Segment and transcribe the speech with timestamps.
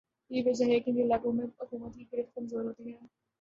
[0.31, 2.97] یہی وجہ ہے کہ جن علاقوں میں حکومت کی گرفت کمزور ہوتی ہے